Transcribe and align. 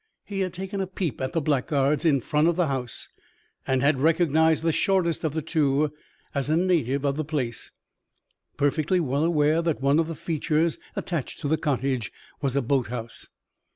He 0.25 0.39
had 0.39 0.51
taken 0.51 0.81
a 0.81 0.87
peep 0.87 1.21
at 1.21 1.33
the 1.33 1.41
blackguards 1.41 2.05
in 2.05 2.21
front 2.21 2.47
of 2.47 2.55
the 2.55 2.65
house, 2.65 3.07
and 3.67 3.83
had 3.83 3.99
recognized 4.01 4.63
the 4.63 4.71
shortest 4.71 5.23
of 5.23 5.35
the 5.35 5.43
two 5.43 5.93
as 6.33 6.49
a 6.49 6.57
native 6.57 7.05
of 7.05 7.17
the 7.17 7.23
place, 7.23 7.71
perfectly 8.57 8.99
well 8.99 9.23
aware 9.23 9.61
that 9.61 9.79
one 9.79 9.99
of 9.99 10.07
the 10.07 10.15
features 10.15 10.79
attached 10.95 11.39
to 11.41 11.47
the 11.47 11.55
cottage 11.55 12.11
was 12.41 12.55
a 12.55 12.63
boathouse. 12.63 13.29